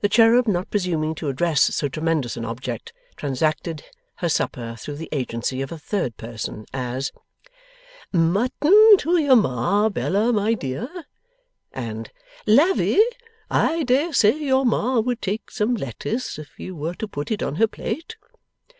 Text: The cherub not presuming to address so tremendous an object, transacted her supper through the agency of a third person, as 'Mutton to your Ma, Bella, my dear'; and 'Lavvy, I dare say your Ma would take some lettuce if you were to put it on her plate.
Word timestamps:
The 0.00 0.08
cherub 0.08 0.48
not 0.48 0.72
presuming 0.72 1.14
to 1.14 1.28
address 1.28 1.72
so 1.72 1.86
tremendous 1.88 2.36
an 2.36 2.44
object, 2.44 2.92
transacted 3.14 3.84
her 4.16 4.28
supper 4.28 4.74
through 4.76 4.96
the 4.96 5.08
agency 5.12 5.62
of 5.62 5.70
a 5.70 5.78
third 5.78 6.16
person, 6.16 6.66
as 6.74 7.12
'Mutton 8.12 8.96
to 8.98 9.18
your 9.22 9.36
Ma, 9.36 9.88
Bella, 9.88 10.32
my 10.32 10.54
dear'; 10.54 11.06
and 11.72 12.10
'Lavvy, 12.44 13.00
I 13.48 13.84
dare 13.84 14.12
say 14.12 14.36
your 14.36 14.64
Ma 14.66 14.98
would 14.98 15.22
take 15.22 15.52
some 15.52 15.76
lettuce 15.76 16.40
if 16.40 16.58
you 16.58 16.74
were 16.74 16.94
to 16.94 17.06
put 17.06 17.30
it 17.30 17.40
on 17.40 17.54
her 17.54 17.68
plate. 17.68 18.16